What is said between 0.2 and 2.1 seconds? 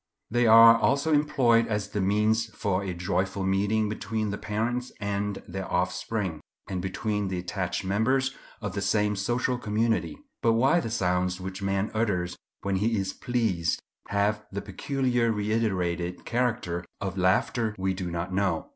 They are also employed as the